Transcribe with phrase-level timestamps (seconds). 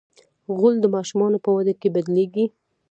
[0.57, 2.45] غول د ماشومانو په وده کې بدلېږي.